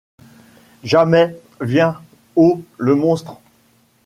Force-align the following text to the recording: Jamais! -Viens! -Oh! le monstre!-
Jamais! 0.83 1.35
-Viens! 1.61 2.01
-Oh! 2.35 2.63
le 2.79 2.95
monstre!- 2.95 3.37